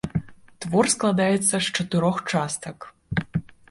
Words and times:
Твор 0.65 0.85
складаецца 0.95 1.53
з 1.53 1.61
чатырох 1.75 2.17
частак. 2.35 2.77